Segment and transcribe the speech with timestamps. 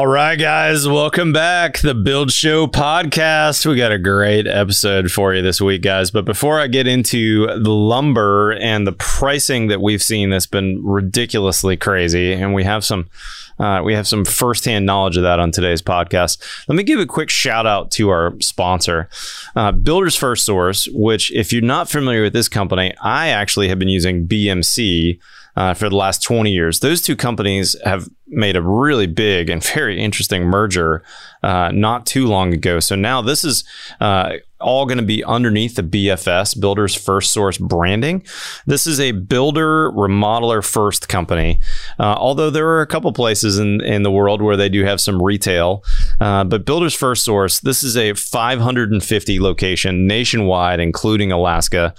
[0.00, 1.80] All right, guys, welcome back.
[1.80, 3.66] The Build Show podcast.
[3.66, 6.10] We got a great episode for you this week, guys.
[6.10, 10.82] But before I get into the lumber and the pricing that we've seen that's been
[10.82, 13.10] ridiculously crazy, and we have some
[13.58, 16.42] uh, we have some firsthand knowledge of that on today's podcast.
[16.66, 19.10] Let me give a quick shout out to our sponsor,
[19.54, 23.78] uh, Builders First Source, which, if you're not familiar with this company, I actually have
[23.78, 25.18] been using BMC
[25.56, 26.80] uh, for the last 20 years.
[26.80, 31.02] Those two companies have made a really big and very interesting merger
[31.42, 32.80] uh, not too long ago.
[32.80, 33.64] So now this is
[34.00, 38.24] uh, all going to be underneath the BFS Builders First Source branding.
[38.66, 41.60] This is a builder remodeler first company.
[41.98, 45.00] Uh, although there are a couple places in, in the world where they do have
[45.00, 45.82] some retail,
[46.20, 51.94] uh, but Builders First Source, this is a 550 location nationwide, including Alaska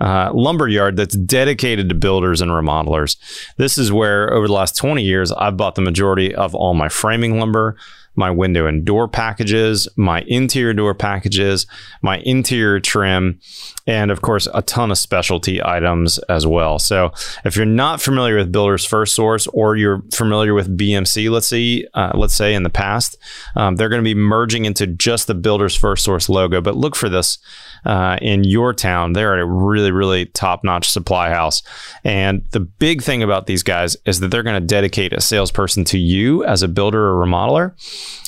[0.00, 3.16] uh, lumberyard that's dedicated to builders and remodelers.
[3.56, 6.88] This is where, over the last 20 years, I've bought the majority of all my
[6.88, 7.76] framing lumber,
[8.16, 11.66] my window and door packages, my interior door packages,
[12.02, 13.40] my interior trim,
[13.86, 16.78] and of course, a ton of specialty items as well.
[16.78, 17.12] So,
[17.44, 21.86] if you're not familiar with Builders First Source or you're familiar with BMC, let's see,
[21.94, 23.16] uh, let's say in the past,
[23.56, 26.60] um, they're going to be merging into just the Builders First Source logo.
[26.60, 27.38] But look for this
[27.84, 29.12] uh, in your town.
[29.12, 31.62] They're a really, really top notch supply house.
[32.04, 35.84] And the big thing about these guys is that they're going to dedicate a salesperson
[35.86, 37.74] to you as a builder or remodeler.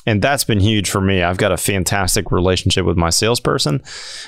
[0.04, 1.22] And that's been huge for me.
[1.22, 3.82] I've got a fantastic relationship with my salesperson,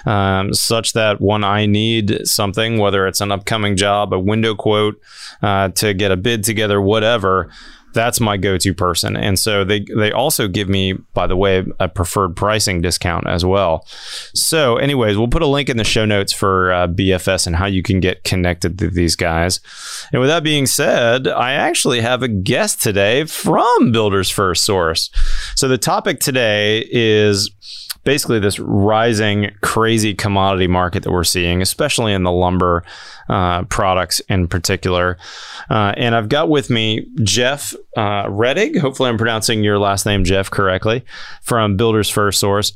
[0.07, 5.01] um, such that when I need something, whether it's an upcoming job, a window quote,
[5.43, 7.51] uh, to get a bid together, whatever,
[7.95, 9.17] that's my go-to person.
[9.17, 13.45] And so they they also give me, by the way, a preferred pricing discount as
[13.45, 13.87] well.
[14.35, 17.67] So, anyways, we'll put a link in the show notes for uh, BFS and how
[17.67, 19.61] you can get connected to these guys.
[20.13, 25.11] And with that being said, I actually have a guest today from Builders First Source.
[25.57, 27.51] So the topic today is
[28.05, 32.85] basically this rising crazy commodity market that we're seeing, especially in the lumber
[33.29, 35.19] uh, products in particular.
[35.71, 38.79] Uh, and I've got with me Jeff uh, Rettig.
[38.79, 41.05] Hopefully, I'm pronouncing your last name, Jeff, correctly
[41.43, 42.73] from Builders First Source.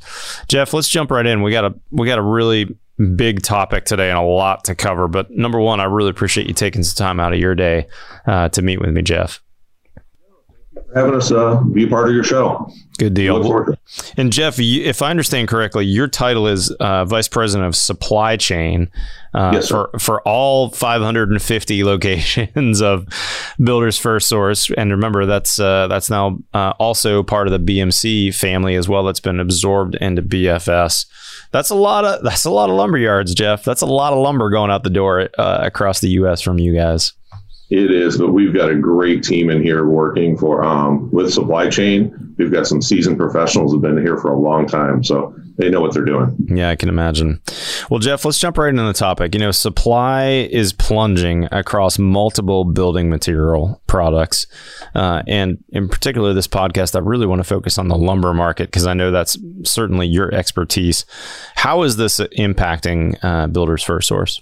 [0.48, 1.42] Jeff, let's jump right in.
[1.42, 2.76] We got a we got a really
[3.14, 5.06] big topic today and a lot to cover.
[5.06, 7.86] But number one, I really appreciate you taking some time out of your day
[8.26, 9.40] uh, to meet with me, Jeff
[10.94, 12.70] having us uh, be a part of your show.
[12.98, 13.74] Good deal.
[14.16, 18.36] And Jeff, you, if I understand correctly, your title is uh, Vice President of Supply
[18.36, 18.90] Chain
[19.34, 23.06] uh, yes, for for all 550 locations of
[23.58, 24.70] Builders First Source.
[24.76, 29.04] And remember, that's uh, that's now uh, also part of the BMC family as well.
[29.04, 31.06] That's been absorbed into BFS.
[31.50, 33.64] That's a lot of that's a lot of lumber yards, Jeff.
[33.64, 36.40] That's a lot of lumber going out the door uh, across the U.S.
[36.40, 37.12] from you guys.
[37.70, 41.68] It is, but we've got a great team in here working for um, with supply
[41.68, 42.34] chain.
[42.38, 45.82] We've got some seasoned professionals who've been here for a long time, so they know
[45.82, 46.34] what they're doing.
[46.48, 47.42] Yeah, I can imagine.
[47.90, 49.34] Well, Jeff, let's jump right into the topic.
[49.34, 54.46] You know, supply is plunging across multiple building material products,
[54.94, 58.68] uh, and in particular, this podcast, I really want to focus on the lumber market
[58.68, 61.04] because I know that's certainly your expertise.
[61.56, 64.40] How is this impacting uh, Builders First Source?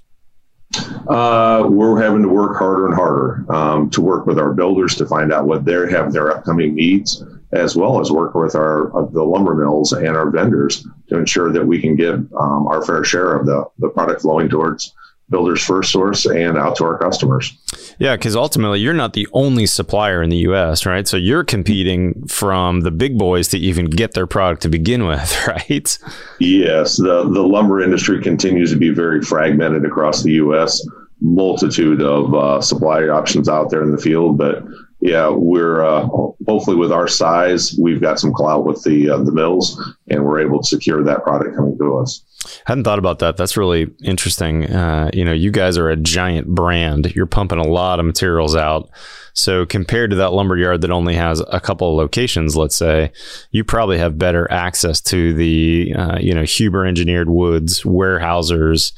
[1.08, 5.06] Uh, we're having to work harder and harder um, to work with our builders to
[5.06, 7.22] find out what they have their upcoming needs,
[7.52, 11.64] as well as work with our the lumber mills and our vendors to ensure that
[11.64, 14.94] we can get um, our fair share of the the product flowing towards
[15.28, 17.56] builders first source and out to our customers.
[17.98, 21.06] Yeah, because ultimately you're not the only supplier in the U.S., right?
[21.08, 25.46] So you're competing from the big boys to even get their product to begin with,
[25.46, 25.98] right?
[26.38, 30.86] Yes, the the lumber industry continues to be very fragmented across the U.S.
[31.20, 34.62] Multitude of uh, supply options out there in the field, but
[35.00, 39.32] yeah, we're uh, hopefully with our size, we've got some clout with the uh, the
[39.32, 42.22] mills, and we're able to secure that product coming to us.
[42.64, 43.36] Hadn't thought about that.
[43.36, 44.64] That's really interesting.
[44.64, 47.14] Uh, you know, you guys are a giant brand.
[47.14, 48.88] You're pumping a lot of materials out.
[49.34, 53.12] So compared to that lumber yard that only has a couple of locations, let's say,
[53.50, 58.92] you probably have better access to the uh, you know Huber engineered woods, Weyerhaeuser's.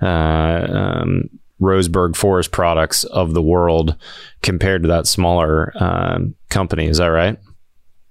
[0.00, 0.66] Uh,
[1.04, 1.30] um,
[1.62, 3.96] Roseburg Forest Products of the world
[4.42, 6.18] compared to that smaller uh,
[6.50, 6.86] company.
[6.86, 7.38] Is that right?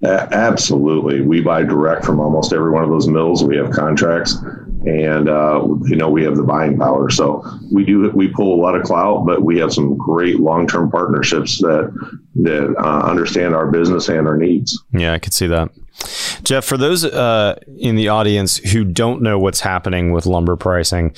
[0.03, 1.21] Absolutely.
[1.21, 3.43] We buy direct from almost every one of those mills.
[3.43, 4.35] We have contracts
[4.83, 7.11] and, uh, you know, we have the buying power.
[7.11, 10.89] So we do, we pull a lot of clout, but we have some great long-term
[10.89, 11.93] partnerships that,
[12.35, 14.81] that uh, understand our business and our needs.
[14.91, 15.69] Yeah, I could see that.
[16.41, 21.15] Jeff, for those uh, in the audience who don't know what's happening with lumber pricing,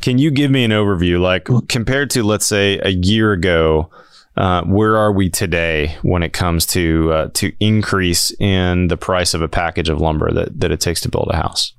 [0.00, 3.90] can you give me an overview, like compared to, let's say, a year ago?
[4.36, 9.34] Uh, where are we today when it comes to uh, to increase in the price
[9.34, 11.74] of a package of lumber that, that it takes to build a house?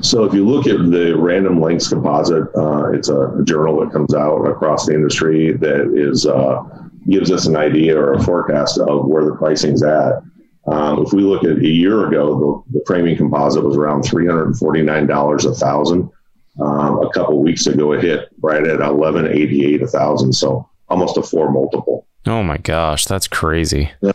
[0.00, 4.14] So if you look at the Random Lengths composite, uh, it's a journal that comes
[4.14, 6.62] out across the industry that is uh,
[7.08, 10.22] gives us an idea or a forecast of where the pricing's at.
[10.66, 14.26] Um, if we look at a year ago, the, the framing composite was around three
[14.26, 16.10] hundred and forty nine dollars a thousand.
[16.60, 20.32] Um, a couple weeks ago, it hit right at eleven eighty eight a thousand.
[20.32, 22.06] So almost a four multiple.
[22.26, 23.90] Oh my gosh, that's crazy.
[24.00, 24.12] Yeah.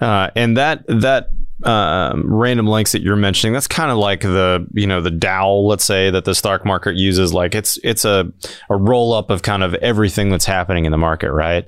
[0.00, 1.30] Uh, and that that
[1.62, 5.50] uh, Random Lengths that you're mentioning, that's kind of like the you know the Dow,
[5.50, 7.34] let's say that the stock market uses.
[7.34, 8.32] Like it's it's a
[8.70, 11.66] a roll up of kind of everything that's happening in the market, right?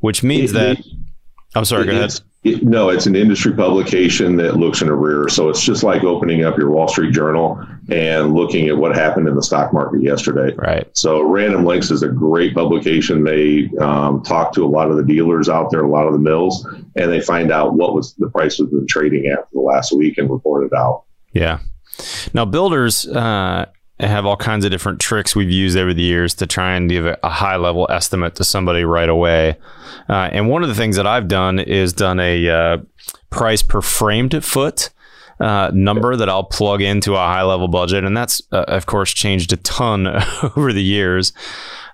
[0.00, 0.78] Which means it, that.
[0.78, 0.86] It,
[1.54, 1.84] I'm sorry.
[1.84, 2.20] Go ahead.
[2.42, 5.28] It, no, it's an industry publication that looks in a rear.
[5.28, 9.28] So it's just like opening up your Wall Street Journal and looking at what happened
[9.28, 10.54] in the stock market yesterday.
[10.56, 10.88] Right.
[10.96, 13.24] So Random Lengths is a great publication.
[13.24, 16.18] They um, talk to a lot of the dealers out there, a lot of the
[16.18, 16.66] mills,
[16.96, 19.92] and they find out what was the price has been trading at for the last
[19.92, 21.04] week and report it out.
[21.32, 21.58] Yeah.
[22.32, 23.66] Now, builders uh,
[24.08, 27.06] have all kinds of different tricks we've used over the years to try and give
[27.06, 29.56] a high level estimate to somebody right away.
[30.08, 32.78] Uh, and one of the things that I've done is done a uh,
[33.30, 34.90] price per framed foot.
[35.38, 38.04] Uh, number that I'll plug into a high level budget.
[38.04, 40.06] And that's, uh, of course, changed a ton
[40.56, 41.32] over the years.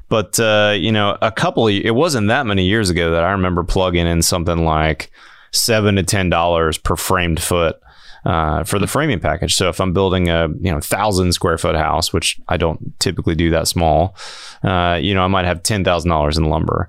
[0.08, 3.30] But, uh, you know, a couple, of, it wasn't that many years ago that I
[3.30, 5.12] remember plugging in something like
[5.52, 7.80] seven to $10 per framed foot
[8.26, 9.54] uh, for the framing package.
[9.54, 13.36] So if I'm building a you know thousand square foot house, which I don't typically
[13.36, 14.16] do that small,
[14.64, 16.88] uh, you know I might have ten thousand dollars in lumber.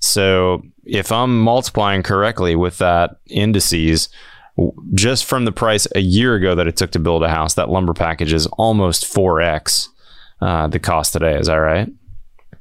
[0.00, 4.08] So if I'm multiplying correctly with that indices,
[4.94, 7.68] just from the price a year ago that it took to build a house, that
[7.68, 9.90] lumber package is almost four x
[10.40, 11.38] uh, the cost today.
[11.38, 11.88] Is that right?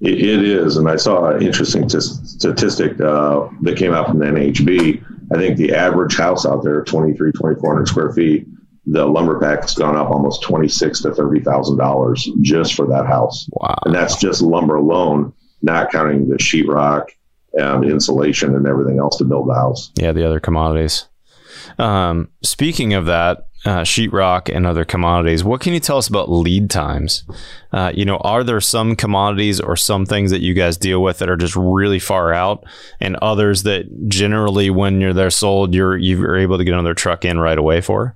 [0.01, 4.25] It is, and I saw an interesting t- statistic uh, that came out from the
[4.25, 8.47] NAHB I think the average house out there, 23, 2400 square feet,
[8.85, 12.87] the lumber pack has gone up almost twenty six to thirty thousand dollars just for
[12.87, 13.49] that house.
[13.51, 13.77] Wow!
[13.85, 17.09] And that's just lumber alone, not counting the sheetrock
[17.53, 19.91] and insulation and everything else to build the house.
[19.97, 21.05] Yeah, the other commodities.
[21.79, 25.43] Um, speaking of that, uh, sheetrock and other commodities.
[25.43, 27.23] What can you tell us about lead times?
[27.71, 31.19] Uh, you know, are there some commodities or some things that you guys deal with
[31.19, 32.63] that are just really far out,
[33.01, 37.25] and others that generally, when you're there sold, you're you're able to get another truck
[37.25, 38.15] in right away for?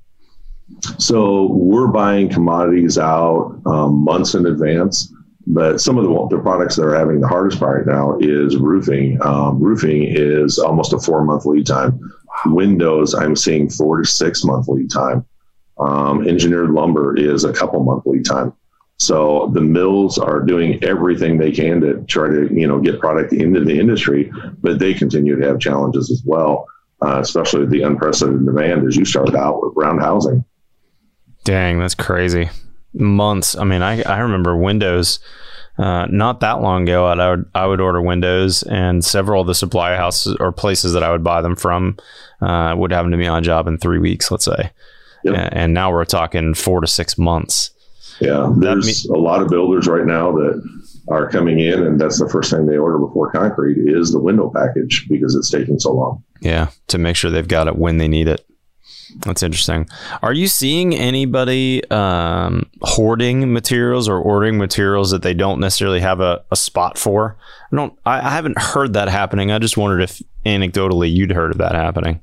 [0.98, 5.12] So we're buying commodities out um, months in advance.
[5.48, 8.58] But some of the, the products that are having the hardest part right now is
[8.58, 9.18] roofing.
[9.22, 12.00] Um, roofing is almost a four month lead time.
[12.46, 15.26] Windows, I'm seeing four to six month lead time.
[15.80, 18.54] Um, engineered lumber is a couple month lead time.
[18.98, 23.34] So the mills are doing everything they can to try to you know get product
[23.34, 26.68] into the industry, but they continue to have challenges as well,
[27.02, 30.46] uh, especially the unprecedented demand as you started out with brown housing.
[31.44, 32.52] Dang, that's crazy.
[32.94, 33.56] Months.
[33.56, 35.20] I mean, I I remember Windows.
[35.78, 39.56] Uh, not that long ago, I would I would order windows, and several of the
[39.56, 41.98] supply houses or places that I would buy them from
[42.42, 44.72] uh, would have them to be on job in three weeks, let's say.
[45.24, 45.50] Yep.
[45.52, 47.72] And now we're talking four to six months.
[48.20, 50.62] Yeah, there's a lot of builders right now that
[51.10, 54.52] are coming in, and that's the first thing they order before concrete is the window
[54.54, 56.24] package because it's taking so long.
[56.40, 58.46] Yeah, to make sure they've got it when they need it.
[59.18, 59.88] That's interesting.
[60.22, 66.20] Are you seeing anybody um, hoarding materials or ordering materials that they don't necessarily have
[66.20, 67.38] a, a spot for?
[67.72, 67.98] I don't.
[68.06, 69.52] I, I haven't heard that happening.
[69.52, 72.22] I just wondered if anecdotally you'd heard of that happening.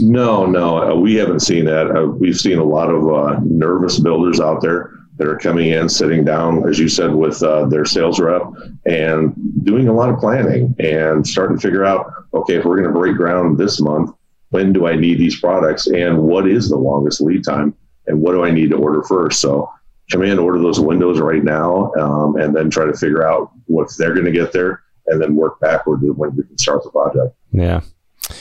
[0.00, 1.90] No, no, uh, we haven't seen that.
[1.90, 5.88] Uh, we've seen a lot of uh, nervous builders out there that are coming in,
[5.88, 8.42] sitting down, as you said, with uh, their sales rep
[8.86, 9.34] and
[9.64, 12.96] doing a lot of planning and starting to figure out, okay, if we're going to
[12.98, 14.14] break ground this month,
[14.50, 17.74] when do I need these products and what is the longest lead time
[18.06, 19.40] and what do I need to order first?
[19.40, 19.70] So
[20.10, 23.88] come in, order those windows right now, um, and then try to figure out what
[23.98, 26.90] they're going to get there and then work backward to when you can start the
[26.90, 27.34] project.
[27.50, 27.80] Yeah.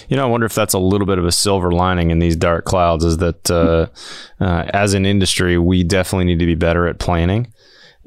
[0.10, 2.36] You know, I wonder if that's a little bit of a silver lining in these
[2.36, 3.88] dark clouds is that uh,
[4.40, 7.54] uh, as an industry, we definitely need to be better at planning.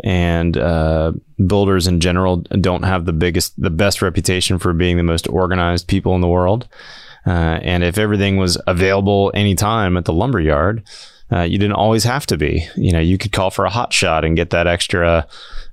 [0.03, 1.13] And uh,
[1.47, 5.89] builders in general don't have the biggest, the best reputation for being the most organized
[5.89, 6.69] people in the world.
[7.27, 10.83] Uh, and if everything was available anytime at the lumber yard,
[11.33, 12.67] uh, you didn't always have to be.
[12.77, 15.27] You know, you could call for a hot shot and get that extra,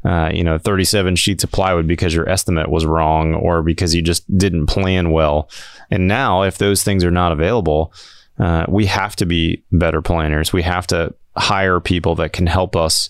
[0.03, 4.01] uh, you know, 37 sheets of plywood because your estimate was wrong or because you
[4.01, 5.49] just didn't plan well.
[5.89, 7.93] And now, if those things are not available,
[8.37, 10.53] uh, we have to be better planners.
[10.53, 13.09] We have to hire people that can help us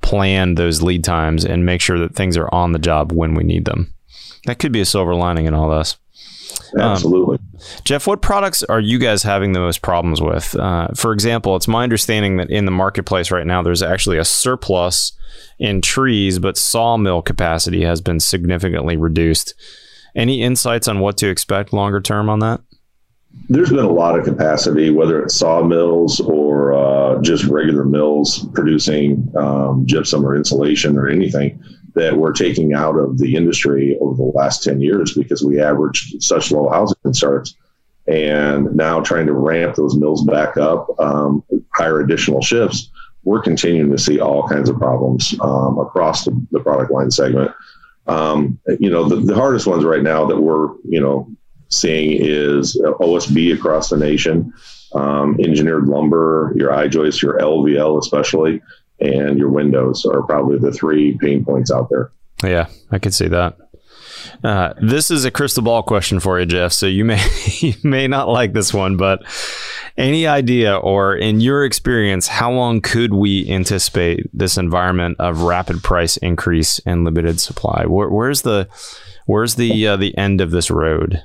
[0.00, 3.44] plan those lead times and make sure that things are on the job when we
[3.44, 3.94] need them.
[4.46, 5.96] That could be a silver lining in all this.
[6.78, 7.38] Absolutely.
[7.38, 10.54] Um, Jeff, what products are you guys having the most problems with?
[10.56, 14.24] Uh, for example, it's my understanding that in the marketplace right now, there's actually a
[14.24, 15.12] surplus
[15.58, 19.54] in trees, but sawmill capacity has been significantly reduced.
[20.14, 22.60] Any insights on what to expect longer term on that?
[23.48, 29.32] There's been a lot of capacity, whether it's sawmills or uh, just regular mills producing
[29.36, 31.62] um, gypsum or insulation or anything
[31.94, 36.22] that we're taking out of the industry over the last 10 years because we averaged
[36.22, 37.56] such low housing starts.
[38.08, 41.44] And now trying to ramp those mills back up, um,
[41.74, 42.90] hire additional shifts,
[43.24, 47.52] we're continuing to see all kinds of problems um, across the, the, product line segment.
[48.08, 51.30] Um, you know, the, the, hardest ones right now that we're, you know,
[51.68, 54.52] seeing is OSB across the nation,
[54.94, 58.60] um, engineered lumber, your I joist, your LVL especially
[59.02, 62.12] and your windows are probably the three pain points out there.
[62.42, 63.56] Yeah, I can see that.
[64.44, 66.72] Uh, this is a crystal ball question for you, Jeff.
[66.72, 67.24] So you may
[67.60, 69.22] you may not like this one, but
[69.96, 75.82] any idea or in your experience, how long could we anticipate this environment of rapid
[75.82, 77.84] price increase and limited supply?
[77.86, 78.68] Where, where's the
[79.26, 81.22] where's the uh, the end of this road?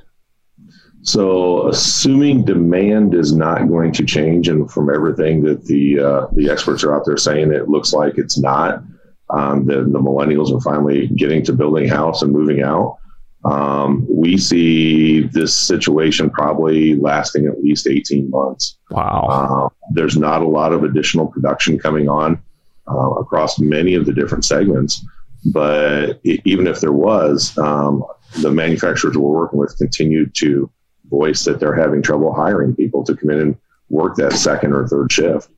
[1.02, 6.50] So, assuming demand is not going to change, and from everything that the uh, the
[6.50, 8.82] experts are out there saying, it looks like it's not.
[9.30, 12.98] Um, the, the millennials are finally getting to building house and moving out.
[13.44, 18.78] Um, we see this situation probably lasting at least 18 months.
[18.90, 19.26] Wow.
[19.30, 22.42] Uh, there's not a lot of additional production coming on
[22.90, 25.04] uh, across many of the different segments.
[25.52, 28.04] But it, even if there was, um,
[28.40, 30.70] the manufacturers we're working with continue to
[31.10, 33.56] voice that they're having trouble hiring people to come in and
[33.88, 35.48] work that second or third shift.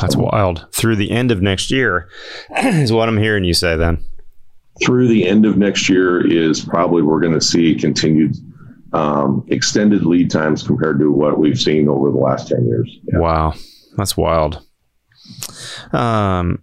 [0.00, 0.66] That's so, wild.
[0.72, 2.08] Through the end of next year
[2.56, 4.04] is what I'm hearing you say then.
[4.84, 8.36] Through the end of next year is probably we're going to see continued
[8.92, 12.98] um, extended lead times compared to what we've seen over the last 10 years.
[13.04, 13.18] Yeah.
[13.18, 13.54] Wow.
[13.96, 14.64] That's wild.
[15.92, 16.62] Um,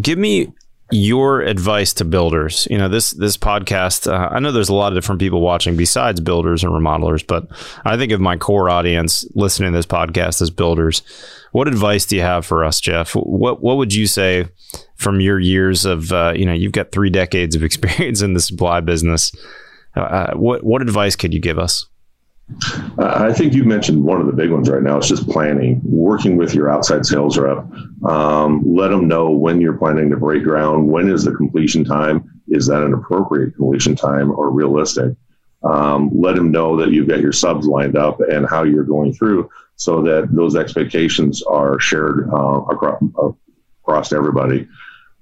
[0.00, 0.52] give me
[0.90, 2.68] your advice to builders.
[2.70, 5.76] You know this this podcast uh, i know there's a lot of different people watching
[5.76, 7.46] besides builders and remodelers but
[7.84, 11.02] i think of my core audience listening to this podcast as builders.
[11.52, 13.14] What advice do you have for us jeff?
[13.14, 14.48] What what would you say
[14.96, 18.40] from your years of uh, you know you've got three decades of experience in the
[18.40, 19.32] supply business.
[19.96, 21.86] Uh, uh what what advice could you give us
[22.98, 24.98] I think you mentioned one of the big ones right now.
[24.98, 27.64] It's just planning, working with your outside sales rep.
[28.04, 30.88] Um, let them know when you're planning to break ground.
[30.88, 32.42] When is the completion time?
[32.48, 35.16] Is that an appropriate completion time or realistic?
[35.62, 39.14] Um, let them know that you've got your subs lined up and how you're going
[39.14, 43.02] through so that those expectations are shared uh, across,
[43.82, 44.68] across everybody.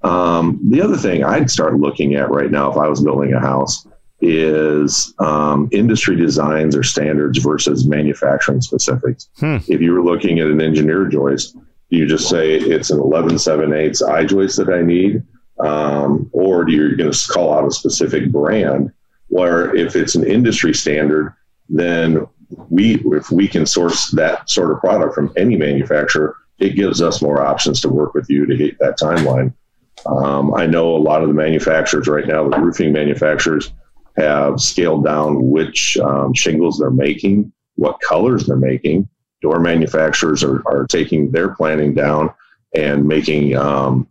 [0.03, 3.41] Um, the other thing I'd start looking at right now if I was building a
[3.41, 3.87] house
[4.23, 9.29] is um, industry designs or standards versus manufacturing specifics.
[9.39, 9.59] Hmm.
[9.67, 11.57] If you were looking at an engineer joist,
[11.91, 15.23] you just say it's an 11 7 8 I joist that I need?
[15.59, 18.93] Um, or do you are going to call out a specific brand?
[19.29, 21.35] Where if it's an industry standard,
[21.69, 22.27] then
[22.71, 27.23] we, if we can source that sort of product from any manufacturer, it gives us
[27.23, 29.53] more options to work with you to hit that timeline.
[30.07, 33.73] Um, I know a lot of the manufacturers right now, the roofing manufacturers,
[34.17, 39.09] have scaled down which um, shingles they're making, what colors they're making.
[39.41, 42.33] Door manufacturers are, are taking their planning down
[42.75, 44.07] and making um,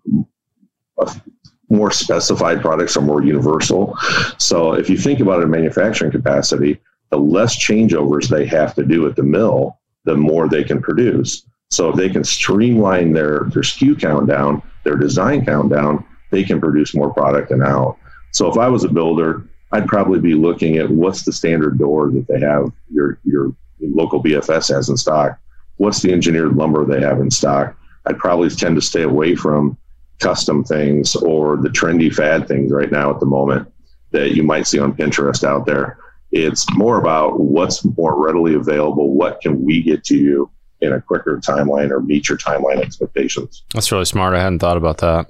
[1.69, 3.97] more specified products are more universal.
[4.37, 6.79] So if you think about a manufacturing capacity,
[7.09, 11.45] the less changeovers they have to do at the mill, the more they can produce.
[11.69, 16.43] So if they can streamline their, their SKU count down, their design count down, they
[16.43, 17.97] can produce more product and out.
[18.31, 22.09] So if I was a builder, I'd probably be looking at what's the standard door
[22.11, 25.39] that they have your your local BFS has in stock.
[25.77, 27.75] What's the engineered lumber they have in stock?
[28.05, 29.77] I'd probably tend to stay away from
[30.19, 33.71] custom things or the trendy fad things right now at the moment
[34.11, 35.97] that you might see on Pinterest out there.
[36.31, 39.13] It's more about what's more readily available.
[39.13, 40.49] What can we get to you
[40.81, 43.63] in a quicker timeline or meet your timeline expectations?
[43.73, 44.35] That's really smart.
[44.35, 45.27] I hadn't thought about that.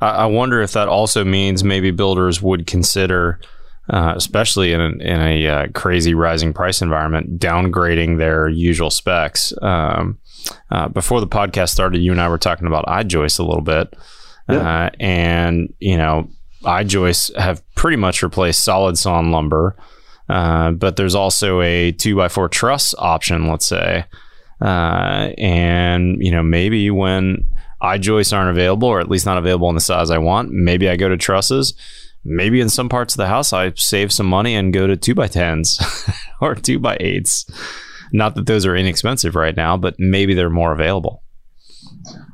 [0.00, 3.40] I, I wonder if that also means maybe builders would consider
[3.90, 9.52] uh, especially in a, in a uh, crazy rising price environment, downgrading their usual specs.
[9.60, 10.18] Um,
[10.70, 13.94] uh, before the podcast started, you and I were talking about I-joists a little bit,
[14.48, 14.86] yeah.
[14.86, 16.28] Uh, and you know,
[16.64, 19.76] I-joists have pretty much replaced solid sawn lumber,
[20.28, 24.04] uh, but there's also a two by four truss option, let's say,
[24.60, 27.46] and you know, maybe when
[27.80, 30.96] I-joists aren't available, or at least not available in the size I want, maybe I
[30.96, 31.74] go to trusses
[32.24, 35.14] maybe in some parts of the house I save some money and go to two
[35.14, 35.78] by tens
[36.40, 37.46] or two by eights.
[38.12, 41.22] Not that those are inexpensive right now, but maybe they're more available.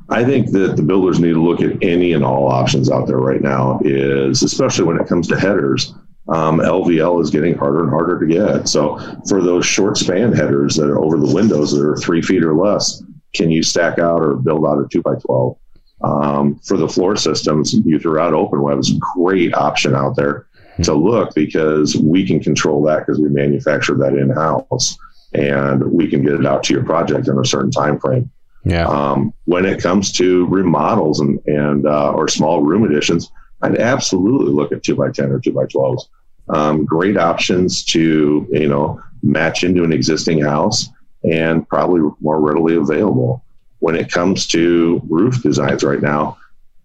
[0.09, 3.17] I think that the builders need to look at any and all options out there
[3.17, 3.79] right now.
[3.83, 5.93] Is especially when it comes to headers.
[6.27, 8.67] Um, LVL is getting harder and harder to get.
[8.67, 12.43] So for those short span headers that are over the windows that are three feet
[12.43, 13.01] or less,
[13.33, 15.57] can you stack out or build out a two by twelve?
[16.01, 20.15] Um, for the floor systems, you threw out open web is a great option out
[20.15, 20.47] there
[20.83, 24.97] to look because we can control that because we manufacture that in house
[25.33, 28.31] and we can get it out to your project in a certain time frame.
[28.63, 28.87] Yeah.
[28.87, 34.51] Um, when it comes to remodels and and uh, or small room additions, I'd absolutely
[34.51, 36.09] look at two by ten or two by twelves.
[36.49, 40.89] Um, great options to you know match into an existing house
[41.29, 43.43] and probably more readily available.
[43.79, 46.37] When it comes to roof designs right now,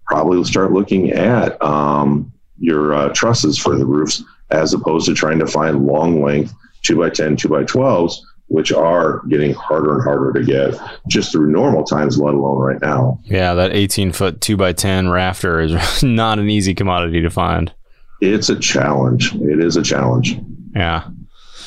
[0.07, 5.39] probably start looking at um, your uh, trusses for the roofs as opposed to trying
[5.41, 8.15] to find long length two by 10, two by 12s,
[8.49, 10.75] which are getting harder and harder to get
[11.09, 13.19] just through normal times, let alone right now.
[13.25, 17.73] Yeah, that 18 foot two by 10 rafter is not an easy commodity to find.
[18.21, 19.35] It's a challenge.
[19.35, 20.39] It is a challenge.
[20.75, 21.09] Yeah.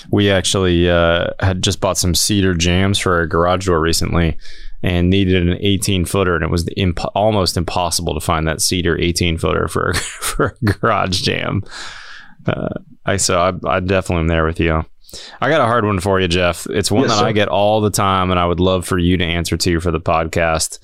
[0.10, 4.38] We actually uh, had just bought some cedar jambs for our garage door recently
[4.88, 8.98] and needed an 18 footer, and it was imp- almost impossible to find that cedar
[8.98, 11.62] 18 footer for, for a garage jamb.
[12.46, 12.70] Uh,
[13.06, 14.86] I so I, I definitely am there with you.
[15.42, 16.66] I got a hard one for you, Jeff.
[16.68, 17.26] It's one yes, that sir.
[17.26, 19.92] I get all the time, and I would love for you to answer to for
[19.92, 20.80] the podcast.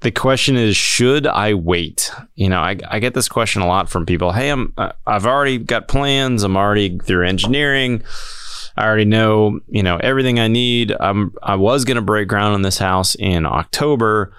[0.00, 2.10] The question is, should I wait?
[2.34, 4.32] You know, I, I get this question a lot from people.
[4.32, 6.42] Hey, I'm uh, I've already got plans.
[6.42, 8.02] I'm already through engineering.
[8.76, 10.94] I already know, you know, everything I need.
[10.98, 14.34] I'm I was going to break ground on this house in October,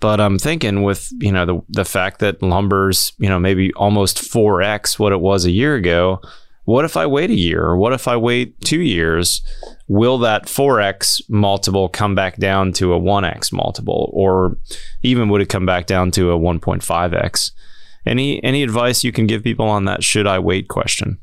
[0.00, 4.18] but I'm thinking with, you know, the the fact that lumber's, you know, maybe almost
[4.18, 6.20] 4x what it was a year ago,
[6.64, 9.42] what if I wait a year or what if I wait 2 years?
[9.86, 14.56] Will that 4x multiple come back down to a 1x multiple or
[15.02, 17.52] even would it come back down to a 1.5x?
[18.06, 21.18] Any any advice you can give people on that should I wait question?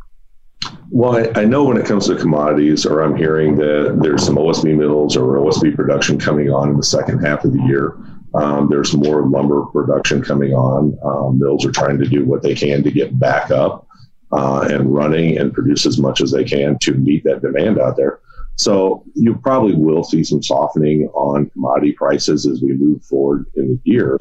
[0.91, 4.77] Well, I, know when it comes to commodities, or I'm hearing that there's some OSB
[4.77, 7.97] mills or OSB production coming on in the second half of the year.
[8.33, 10.97] Um, there's more lumber production coming on.
[11.03, 13.87] Um, mills are trying to do what they can to get back up
[14.31, 17.97] uh, and running and produce as much as they can to meet that demand out
[17.97, 18.19] there.
[18.57, 23.67] So you probably will see some softening on commodity prices as we move forward in
[23.67, 24.17] the year.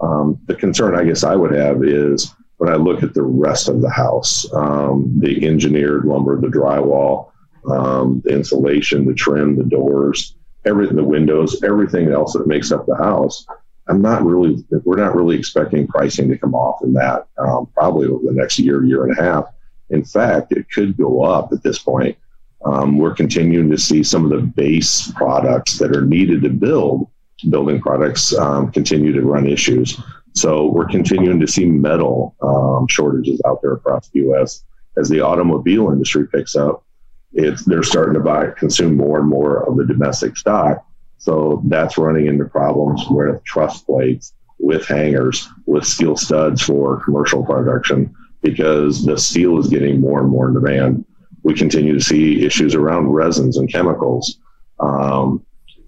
[0.00, 3.68] Um, the concern I guess I would have is when I look at the rest
[3.68, 7.30] of the house, um, the engineered lumber, the drywall,
[7.70, 12.86] um, the insulation, the trim, the doors, everything, the windows, everything else that makes up
[12.86, 13.46] the house,
[13.88, 18.06] I'm not really, we're not really expecting pricing to come off in that um, probably
[18.06, 19.46] over the next year, year and a half.
[19.90, 22.16] In fact, it could go up at this point.
[22.64, 27.08] Um, we're continuing to see some of the base products that are needed to build
[27.50, 30.00] building products um, continue to run issues.
[30.38, 34.64] So we're continuing to see metal um, shortages out there across the U.S.
[34.96, 36.84] as the automobile industry picks up.
[37.32, 40.84] It's they're starting to buy consume more and more of the domestic stock.
[41.18, 47.44] So that's running into problems with truss plates, with hangers, with steel studs for commercial
[47.44, 51.04] production because the steel is getting more and more in demand.
[51.42, 54.38] We continue to see issues around resins and chemicals.
[54.78, 55.44] Um,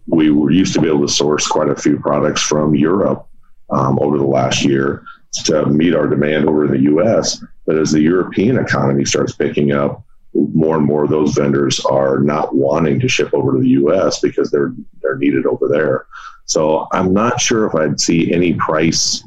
[0.08, 3.29] we were used to be able to source quite a few products from Europe
[3.70, 5.04] um, over the last year
[5.44, 7.42] to meet our demand over in the U.S.
[7.66, 10.04] But as the European economy starts picking up,
[10.34, 14.20] more and more of those vendors are not wanting to ship over to the U.S.
[14.20, 16.06] because they're they're needed over there.
[16.44, 19.24] So I'm not sure if I'd see any price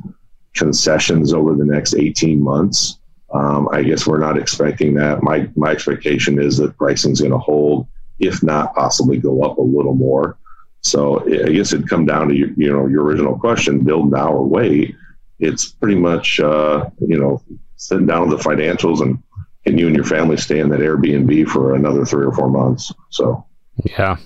[0.53, 2.99] concessions over the next 18 months.
[3.33, 5.23] Um, I guess we're not expecting that.
[5.23, 7.87] My my expectation is that pricing is going to hold,
[8.19, 10.37] if not possibly go up a little more.
[10.83, 14.31] So I guess it'd come down to you, you know your original question: build now
[14.31, 14.95] or wait.
[15.39, 17.41] It's pretty much uh, you know
[17.77, 19.21] sitting down with the financials and
[19.65, 22.91] can you and your family stay in that Airbnb for another three or four months.
[23.09, 23.45] So
[23.85, 24.17] yeah,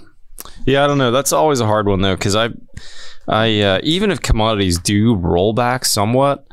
[0.65, 1.11] yeah, I don't know.
[1.11, 2.49] That's always a hard one though, because I,
[3.27, 6.47] I uh, even if commodities do roll back somewhat,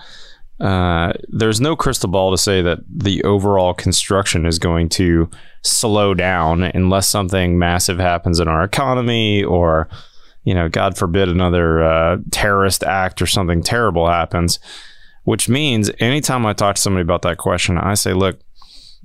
[0.64, 5.28] uh, there's no crystal ball to say that the overall construction is going to
[5.62, 9.90] slow down unless something massive happens in our economy or,
[10.44, 14.58] you know, God forbid another uh, terrorist act or something terrible happens.
[15.24, 18.40] Which means anytime I talk to somebody about that question, I say, look,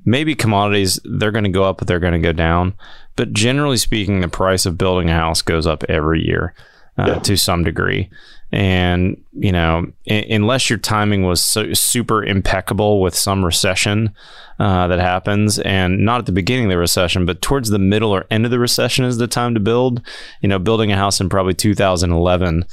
[0.05, 2.73] maybe commodities, they're going to go up, but they're going to go down.
[3.17, 6.53] But generally speaking, the price of building a house goes up every year.
[6.99, 7.19] uh, yeah.
[7.19, 8.09] to some degree.
[8.51, 14.13] And, you know, I- unless your timing was so super impeccable with some recession
[14.59, 18.11] uh, that happens, and not at the beginning of the recession, but towards the middle
[18.11, 20.01] or end of the recession is the time to build.
[20.41, 22.65] You know, building a house in probably 2011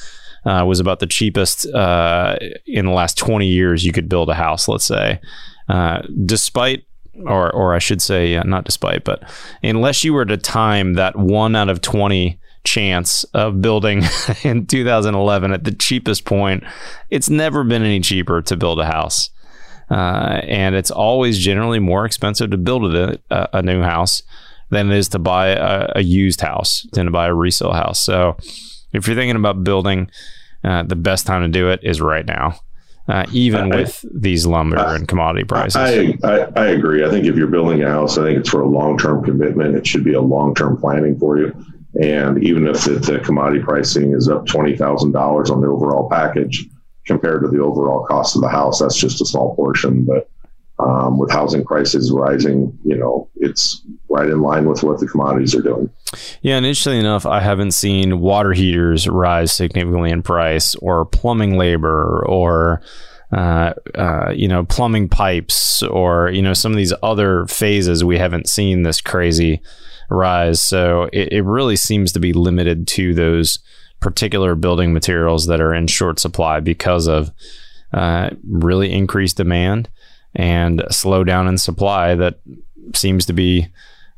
[0.47, 2.37] uh, was about the cheapest uh,
[2.67, 5.21] in the last 20 years you could build a house, let's say.
[5.69, 6.85] Uh, despite
[7.25, 9.23] or or I should say, not despite, but
[9.63, 14.03] unless you were to time that one out of 20 chance of building
[14.43, 16.65] in 2011 at the cheapest point,
[17.11, 19.31] it's never been any cheaper to build a house.
[19.91, 24.23] Uh, and it's always generally more expensive to build a, a new house
[24.71, 28.01] than it is to buy a, a, used house, than to buy a resale house.
[28.01, 28.37] So
[28.93, 30.11] if you're thinking about building,
[30.65, 32.59] uh, the best time to do it is right now
[33.09, 35.77] uh, even I, with these lumber I, and commodity prices.
[35.77, 37.05] I, I, I, agree.
[37.05, 39.77] I think if you're building a house, I think it's for a long term commitment.
[39.77, 41.55] It should be a long term planning for you.
[42.03, 46.67] And even if the, the commodity pricing is up $20,000 on the overall package
[47.07, 50.05] compared to the overall cost of the house, that's just a small portion.
[50.05, 50.29] But
[50.79, 55.55] um, with housing prices rising, you know, it's right in line with what the commodities
[55.55, 55.89] are doing.
[56.43, 61.57] Yeah, and interestingly enough, I haven't seen water heaters rise significantly in price, or plumbing
[61.57, 62.83] labor, or
[63.33, 68.05] uh, uh, you know, plumbing pipes, or you know, some of these other phases.
[68.05, 69.63] We haven't seen this crazy
[70.09, 73.59] rise, so it, it really seems to be limited to those
[74.01, 77.31] particular building materials that are in short supply because of
[77.93, 79.89] uh, really increased demand
[80.35, 82.41] and slowdown in supply that
[82.95, 83.67] seems to be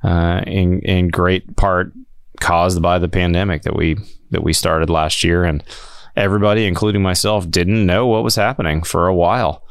[0.03, 1.93] uh, in in great part
[2.41, 3.97] caused by the pandemic that we
[4.31, 5.63] that we started last year, and
[6.17, 9.65] everybody, including myself, didn't know what was happening for a while.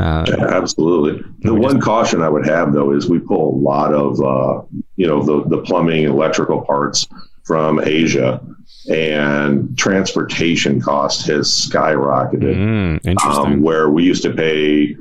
[0.00, 1.22] Uh, yeah, absolutely.
[1.40, 4.62] The one just, caution I would have though is we pull a lot of uh,
[4.96, 7.06] you know the the plumbing electrical parts
[7.44, 8.40] from Asia,
[8.90, 12.56] and transportation cost has skyrocketed.
[12.56, 13.52] Mm, interesting.
[13.52, 14.96] Um, where we used to pay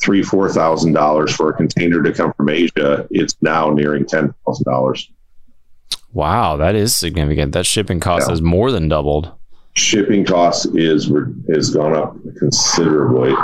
[0.00, 4.32] three four thousand dollars for a container to come from Asia, it's now nearing ten
[4.46, 5.10] thousand dollars.
[6.12, 7.52] Wow, that is significant.
[7.52, 8.32] That shipping cost yeah.
[8.32, 9.32] has more than doubled.
[9.74, 11.10] Shipping costs is
[11.52, 13.34] has gone up considerably,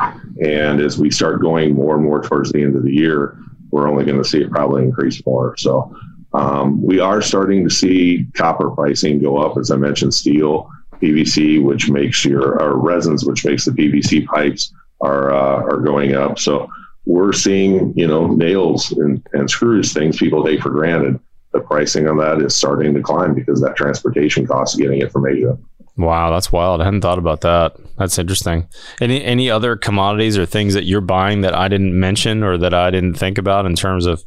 [0.43, 3.39] and as we start going more and more towards the end of the year,
[3.71, 5.57] we're only going to see it probably increase more.
[5.57, 5.95] So
[6.33, 11.63] um, we are starting to see copper pricing go up, as I mentioned, steel, PVC,
[11.63, 16.39] which makes your or resins, which makes the PVC pipes are uh, are going up.
[16.39, 16.69] So
[17.07, 21.21] we're seeing, you know, nails and, and screws, things people take for granted.
[21.53, 25.27] The pricing on that is starting to climb because that transportation cost getting it from
[25.27, 25.57] Asia.
[25.97, 26.81] Wow, that's wild.
[26.81, 27.77] I hadn't thought about that.
[27.97, 28.69] That's interesting.
[29.01, 32.75] Any any other commodities or things that you're buying that I didn't mention or that
[32.75, 34.23] I didn't think about in terms of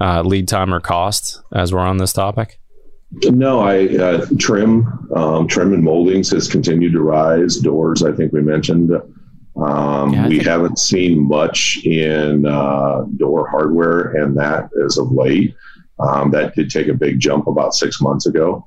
[0.00, 2.58] uh, lead time or cost as we're on this topic?
[3.24, 7.56] No, I uh, trim, um, trim and moldings has continued to rise.
[7.56, 8.92] Doors, I think we mentioned.
[9.60, 15.10] Um, yeah, we think- haven't seen much in uh, door hardware and that as of
[15.12, 15.54] late.
[15.98, 18.66] Um, that did take a big jump about six months ago.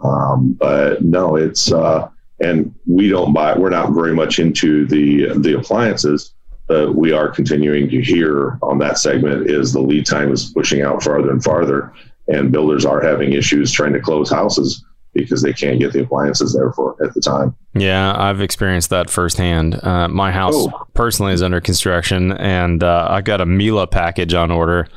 [0.00, 2.08] Um, but no, it's uh,
[2.40, 3.56] and we don't buy.
[3.56, 6.34] We're not very much into the the appliances,
[6.66, 10.82] but we are continuing to hear on that segment is the lead time is pushing
[10.82, 11.92] out farther and farther,
[12.28, 16.52] and builders are having issues trying to close houses because they can't get the appliances
[16.52, 17.54] there for at the time.
[17.74, 19.82] Yeah, I've experienced that firsthand.
[19.82, 20.86] Uh, my house oh.
[20.94, 24.88] personally is under construction, and uh, I got a Miele package on order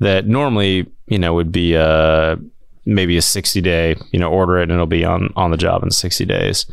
[0.00, 2.36] that normally, you know, would be a uh,
[2.90, 5.82] maybe a 60 day, you know, order it and it'll be on on the job
[5.82, 6.66] in 60 days.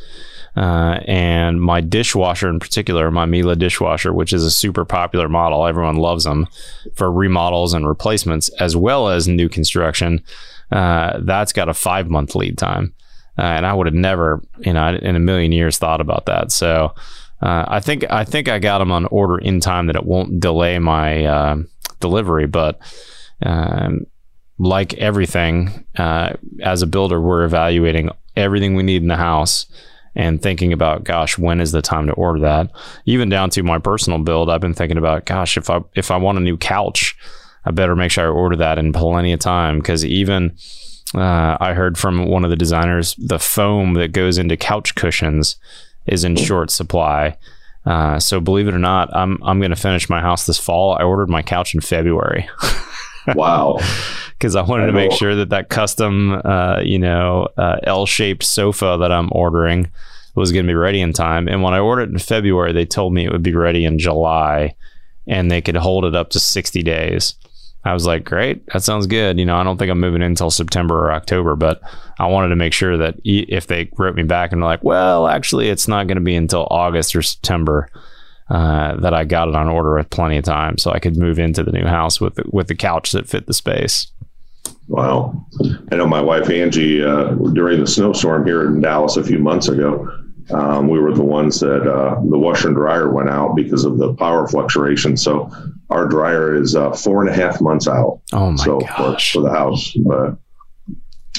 [0.55, 5.67] Uh, and my dishwasher in particular, my Miele dishwasher, which is a super popular model,
[5.67, 6.47] everyone loves them
[6.95, 10.23] for remodels and replacements as well as new construction
[10.71, 12.93] uh, that's got a five month lead time.
[13.37, 16.51] Uh, and I would have never, you know, in a million years thought about that.
[16.51, 16.95] So
[17.41, 20.39] uh, I think I think I got them on order in time that it won't
[20.39, 21.57] delay my uh,
[21.99, 22.47] delivery.
[22.47, 22.79] But
[23.43, 24.07] um,
[24.59, 29.65] like everything, uh, as a builder, we're evaluating everything we need in the house
[30.15, 32.71] and thinking about, gosh, when is the time to order that?
[33.05, 36.17] Even down to my personal build, I've been thinking about, gosh, if I if I
[36.17, 37.15] want a new couch
[37.67, 40.55] I better make sure I order that in plenty of time because even
[41.13, 45.57] uh, I heard from one of the designers the foam that goes into couch cushions
[46.05, 47.37] is in short supply.
[47.85, 50.97] Uh, so believe it or not, I'm I'm going to finish my house this fall.
[50.97, 52.49] I ordered my couch in February.
[53.35, 53.79] wow.
[54.37, 58.43] Because I wanted I to make sure that that custom, uh, you know, uh, L-shaped
[58.43, 59.89] sofa that I'm ordering
[60.35, 61.47] was going to be ready in time.
[61.47, 63.97] And when I ordered it in February, they told me it would be ready in
[63.97, 64.75] July,
[65.25, 67.33] and they could hold it up to 60 days
[67.87, 69.39] I was like, great, that sounds good.
[69.39, 71.81] You know, I don't think I'm moving in until September or October, but
[72.19, 75.27] I wanted to make sure that if they wrote me back and were like, well,
[75.27, 77.89] actually, it's not going to be until August or September.
[78.49, 81.37] Uh, that I got it on order with plenty of time, so I could move
[81.37, 84.09] into the new house with the, with the couch that fit the space.
[84.87, 85.45] Wow,
[85.91, 89.67] I know my wife Angie uh, during the snowstorm here in Dallas a few months
[89.67, 90.09] ago.
[90.51, 93.97] Um, we were the ones that uh, the washer and dryer went out because of
[93.97, 95.17] the power fluctuation.
[95.17, 95.51] So
[95.89, 98.21] our dryer is uh, four and a half months out.
[98.31, 99.33] Oh my so gosh!
[99.33, 100.37] For, for the house, but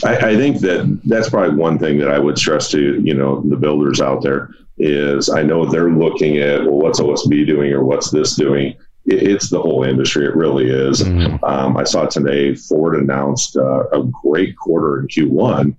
[0.05, 3.41] I, I, think that that's probably one thing that I would stress to you know
[3.49, 7.85] the builders out there is I know they're looking at well, what's OSB doing or
[7.85, 8.77] what's this doing.
[9.07, 10.27] It, it's the whole industry.
[10.27, 11.03] It really is.
[11.03, 11.45] Mm-hmm.
[11.45, 15.75] Um, I saw today Ford announced uh, a great quarter in Q1,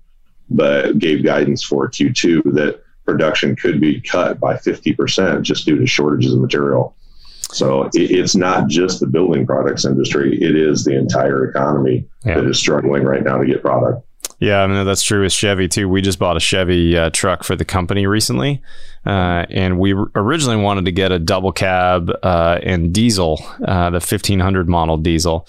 [0.50, 5.86] but gave guidance for Q2 that production could be cut by 50% just due to
[5.86, 6.94] shortages of material.
[7.52, 12.36] So it, it's not just the building products industry, it is the entire economy yeah.
[12.36, 14.06] that is struggling right now to get product.
[14.40, 15.86] Yeah, I mean that's true with Chevy too.
[15.86, 18.62] We just bought a Chevy uh, truck for the company recently,
[19.04, 23.96] uh, and we originally wanted to get a double cab uh, and diesel, uh, the
[23.96, 25.46] 1500 model diesel.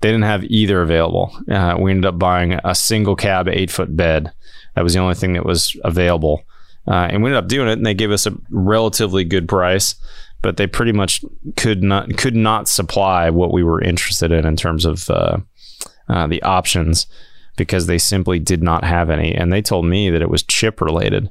[0.00, 1.36] They didn't have either available.
[1.50, 4.32] Uh, we ended up buying a single cab eight foot bed.
[4.74, 6.42] That was the only thing that was available,
[6.88, 7.72] uh, and we ended up doing it.
[7.72, 9.96] And they gave us a relatively good price,
[10.40, 11.22] but they pretty much
[11.58, 17.06] could not could not supply what we were interested in in terms of the options
[17.56, 19.34] because they simply did not have any.
[19.34, 21.30] And they told me that it was chip related.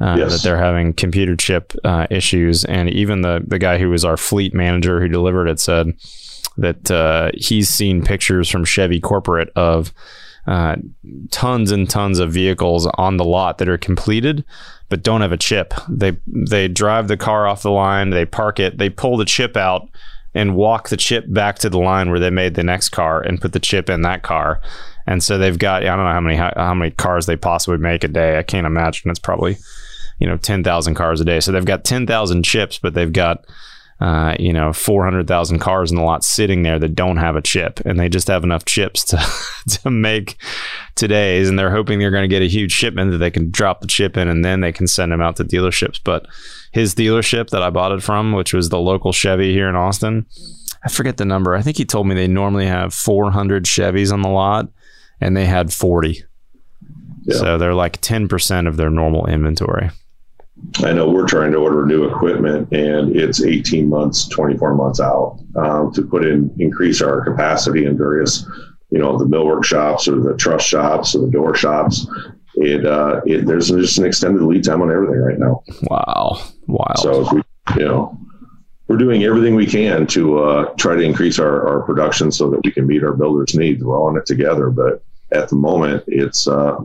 [0.00, 0.32] Uh, yes.
[0.32, 4.16] That they're having computer chip uh, issues, and even the the guy who was our
[4.16, 5.92] fleet manager who delivered it said
[6.56, 9.92] that uh, he's seen pictures from Chevy corporate of
[10.48, 10.76] uh,
[11.30, 14.44] tons and tons of vehicles on the lot that are completed
[14.88, 15.74] but don't have a chip.
[15.88, 19.56] They they drive the car off the line, they park it, they pull the chip
[19.56, 19.88] out
[20.34, 23.40] and walk the chip back to the line where they made the next car and
[23.40, 24.60] put the chip in that car
[25.06, 27.78] and so they've got I don't know how many how, how many cars they possibly
[27.78, 28.38] make a day.
[28.38, 29.10] I can't imagine.
[29.10, 29.56] It's probably
[30.18, 31.40] you know ten thousand cars a day.
[31.40, 33.44] So they've got ten thousand chips, but they've got
[34.00, 37.80] uh, you know, 400,000 cars in the lot sitting there that don't have a chip
[37.86, 39.24] and they just have enough chips to,
[39.68, 40.36] to make
[40.94, 41.48] today's.
[41.48, 43.86] And they're hoping they're going to get a huge shipment that they can drop the
[43.86, 46.00] chip in and then they can send them out to dealerships.
[46.02, 46.26] But
[46.72, 50.26] his dealership that I bought it from, which was the local Chevy here in Austin,
[50.84, 51.54] I forget the number.
[51.54, 54.68] I think he told me they normally have 400 Chevys on the lot
[55.24, 56.22] and they had 40.
[57.22, 57.36] Yeah.
[57.36, 59.90] So they're like 10% of their normal inventory.
[60.84, 65.38] I know we're trying to order new equipment and it's 18 months, 24 months out
[65.56, 68.46] um, to put in, increase our capacity in various,
[68.90, 72.06] you know, the millwork shops or the truss shops or the door shops.
[72.56, 75.62] It, uh, it there's just an extended lead time on everything right now.
[75.84, 76.40] Wow.
[76.66, 76.94] Wow.
[76.96, 77.42] So, we,
[77.76, 78.18] you know,
[78.88, 82.60] we're doing everything we can to uh, try to increase our, our production so that
[82.62, 83.82] we can meet our builders' needs.
[83.82, 85.02] We're all in it together, but
[85.34, 86.76] at the moment, it's uh,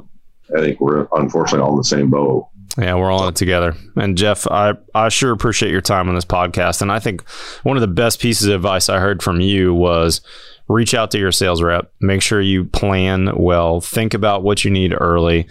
[0.55, 2.47] I think we're unfortunately all in the same boat.
[2.77, 3.75] Yeah, we're all in it together.
[3.95, 6.81] And Jeff, I, I sure appreciate your time on this podcast.
[6.81, 7.27] And I think
[7.63, 10.21] one of the best pieces of advice I heard from you was
[10.67, 14.71] reach out to your sales rep, make sure you plan well, think about what you
[14.71, 15.47] need early,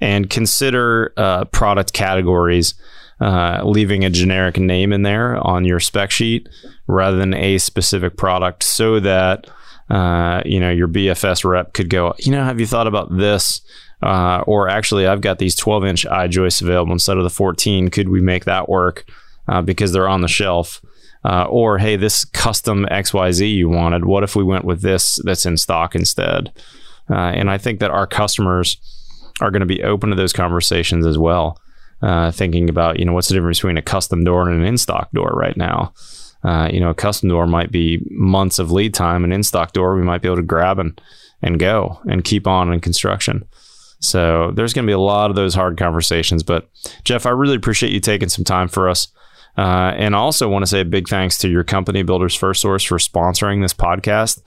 [0.00, 2.74] and consider uh, product categories.
[3.20, 6.48] Uh, leaving a generic name in there on your spec sheet
[6.88, 9.48] rather than a specific product so that
[9.92, 13.60] uh, you know, your BFS rep could go, you know, have you thought about this?
[14.02, 17.88] Uh, or actually, I've got these 12 inch I joists available instead of the 14.
[17.88, 19.04] Could we make that work
[19.48, 20.80] uh, because they're on the shelf?
[21.24, 25.44] Uh, or hey, this custom XYZ you wanted, what if we went with this that's
[25.44, 26.52] in stock instead?
[27.10, 28.78] Uh, and I think that our customers
[29.42, 31.60] are going to be open to those conversations as well.
[32.32, 35.12] Thinking about, you know, what's the difference between a custom door and an in stock
[35.12, 35.92] door right now?
[36.44, 39.24] Uh, you know, a custom door might be months of lead time.
[39.24, 41.00] An in stock door we might be able to grab and
[41.42, 43.44] and go and keep on in construction.
[44.00, 46.42] So there's going to be a lot of those hard conversations.
[46.42, 46.68] But
[47.04, 49.08] Jeff, I really appreciate you taking some time for us.
[49.56, 52.82] Uh, and also want to say a big thanks to your company, Builders First Source,
[52.82, 54.40] for sponsoring this podcast.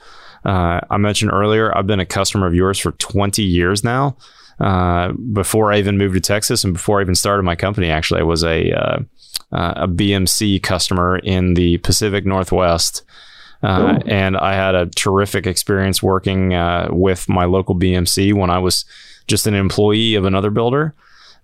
[0.44, 4.18] Uh, I mentioned earlier, I've been a customer of yours for 20 years now.
[4.60, 8.22] Uh, before I even moved to Texas and before I even started my company, actually,
[8.22, 9.06] I was a
[9.52, 13.04] uh, a BMC customer in the Pacific Northwest.
[13.64, 18.60] Uh, and I had a terrific experience working uh, with my local BMC when I
[18.60, 18.86] was
[19.28, 20.94] just an employee of another builder.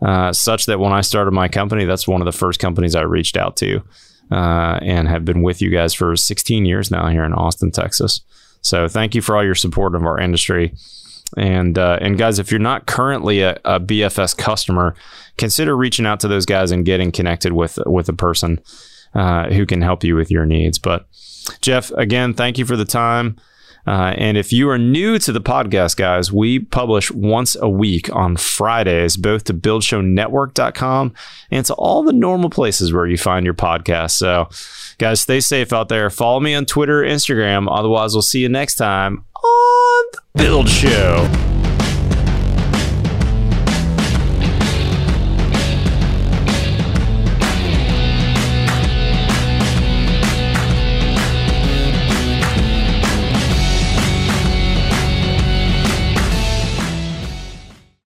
[0.01, 3.01] Uh, such that when I started my company, that's one of the first companies I
[3.01, 3.81] reached out to,
[4.31, 8.21] uh, and have been with you guys for 16 years now here in Austin, Texas.
[8.61, 10.73] So thank you for all your support of our industry.
[11.37, 14.95] And uh, and guys, if you're not currently a, a, BFS customer,
[15.37, 18.59] consider reaching out to those guys and getting connected with with a person
[19.13, 20.77] uh, who can help you with your needs.
[20.77, 21.07] But
[21.61, 23.37] Jeff, again, thank you for the time.
[23.87, 28.13] Uh, and if you are new to the podcast, guys, we publish once a week
[28.15, 31.13] on Fridays, both to buildshownetwork.com
[31.49, 34.11] and to all the normal places where you find your podcast.
[34.11, 34.49] So,
[34.99, 36.11] guys, stay safe out there.
[36.11, 37.67] Follow me on Twitter, Instagram.
[37.71, 39.25] Otherwise, we'll see you next time
[40.35, 41.60] Build Show.